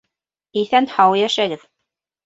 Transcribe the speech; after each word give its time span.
—Иҫән-һау 0.63 1.21
йәшәгеҙ! 1.23 1.71